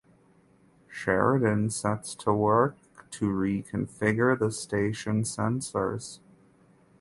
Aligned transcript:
Sheridan 0.89 1.69
sets 1.69 2.15
to 2.15 2.33
work 2.33 2.75
to 3.11 3.27
reconfigure 3.27 4.35
the 4.35 4.49
station 4.51 5.21
sensors. 5.21 6.17